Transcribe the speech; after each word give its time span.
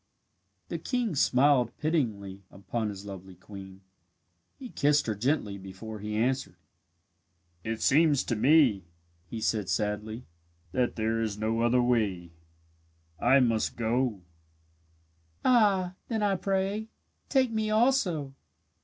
The 0.69 0.79
king 0.79 1.15
smiled 1.15 1.77
pityingly 1.77 2.41
upon 2.49 2.89
his 2.89 3.05
lovely 3.05 3.35
queen. 3.35 3.81
He 4.57 4.69
kissed 4.69 5.05
her 5.05 5.13
gently 5.13 5.59
before 5.59 5.99
he 5.99 6.15
answered. 6.17 6.55
"It 7.63 7.83
seems 7.83 8.23
to 8.23 8.35
me," 8.35 8.85
he 9.27 9.39
said, 9.39 9.69
sadly, 9.69 10.25
"that 10.71 10.95
there 10.95 11.21
is 11.21 11.37
no 11.37 11.59
other 11.61 11.83
way. 11.83 12.31
I 13.19 13.41
must 13.41 13.75
go." 13.75 14.23
"Ah, 15.45 15.93
then, 16.07 16.23
I 16.23 16.35
pray, 16.35 16.87
take 17.29 17.51
me 17.51 17.69
also. 17.69 18.33